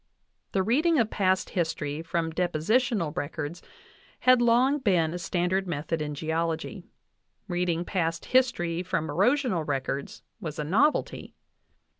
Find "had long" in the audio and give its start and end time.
4.21-4.79